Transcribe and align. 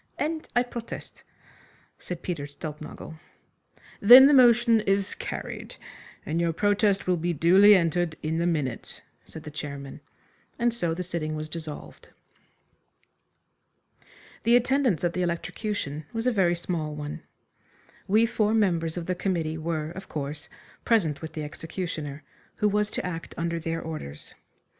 "And 0.17 0.47
I 0.55 0.63
protest," 0.63 1.23
said 1.99 2.23
Peter 2.23 2.47
Stulpnagel. 2.47 3.19
"Then 3.99 4.25
the 4.25 4.33
motion 4.33 4.79
is 4.79 5.13
carried, 5.13 5.75
and 6.25 6.41
your 6.41 6.53
protest 6.53 7.05
will 7.05 7.17
be 7.17 7.33
duly 7.33 7.75
entered 7.75 8.15
in 8.23 8.39
the 8.39 8.47
minutes," 8.47 9.03
said 9.25 9.43
the 9.43 9.51
chairman, 9.51 10.01
and 10.57 10.73
so 10.73 10.95
the 10.95 11.03
sitting 11.03 11.35
was 11.35 11.49
dissolved. 11.49 12.09
The 14.41 14.55
attendance 14.55 15.03
at 15.03 15.13
the 15.13 15.21
electrocution 15.21 16.07
was 16.13 16.25
a 16.25 16.31
very 16.31 16.55
small 16.55 16.95
one. 16.95 17.21
We 18.07 18.25
four 18.25 18.55
members 18.55 18.97
of 18.97 19.05
the 19.05 19.13
committee 19.13 19.59
were, 19.59 19.91
of 19.91 20.09
course, 20.09 20.49
present 20.83 21.21
with 21.21 21.33
the 21.33 21.43
executioner, 21.43 22.23
who 22.55 22.67
was 22.67 22.89
to 22.89 23.05
act 23.05 23.35
under 23.37 23.59
their 23.59 23.79
orders. 23.83 24.33